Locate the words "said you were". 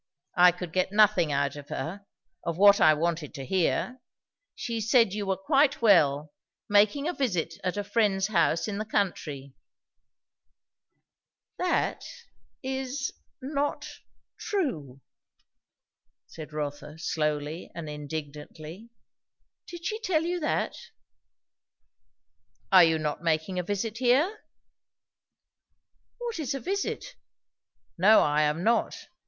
4.81-5.37